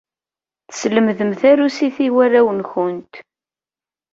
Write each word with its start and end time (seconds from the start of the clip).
Teslemdem 0.67 1.31
tarusit 1.39 1.95
i 2.05 2.07
warraw-nkent. 2.15 3.13